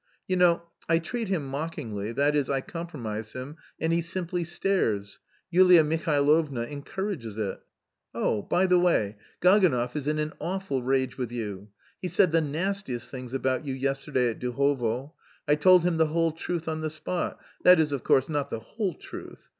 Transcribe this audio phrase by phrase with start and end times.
[0.27, 5.19] You know I treat him mockingly, that is, I compromise him and he simply stares.
[5.51, 7.59] Yulia Mihailovna encourages it.
[8.11, 11.67] Oh, by the way, Gaganov is in an awful rage with you.
[12.01, 15.13] He said the nastiest things about you yesterday at Duhovo.
[15.47, 18.57] I told him the whole truth on the spot, that is, of course, not the
[18.59, 19.49] whole truth.